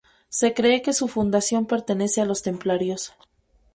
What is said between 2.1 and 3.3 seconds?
a los templarios.